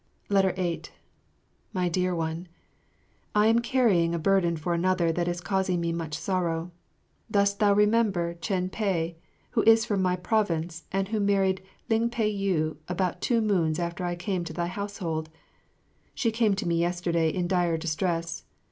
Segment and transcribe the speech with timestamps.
[0.31, 0.91] 8.
[1.73, 2.47] My Dear One,
[3.35, 6.71] I am carrying a burden for another that is causing me much sorrow.
[7.29, 9.13] Dost thou remember Chen peh,
[9.51, 14.03] who is from my province and who married Ling Peh yu about two moons after
[14.03, 15.29] I came to thy household?
[16.15, 18.43] She came to me yesterday in dire distress.